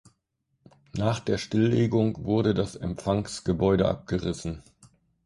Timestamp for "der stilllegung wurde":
1.19-2.55